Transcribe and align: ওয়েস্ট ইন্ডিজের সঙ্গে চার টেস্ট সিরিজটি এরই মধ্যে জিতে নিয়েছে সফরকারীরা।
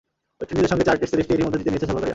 ওয়েস্ট 0.39 0.51
ইন্ডিজের 0.51 0.71
সঙ্গে 0.71 0.85
চার 0.87 0.97
টেস্ট 0.99 1.13
সিরিজটি 1.13 1.31
এরই 1.35 1.45
মধ্যে 1.45 1.59
জিতে 1.59 1.71
নিয়েছে 1.71 1.87
সফরকারীরা। 1.89 2.09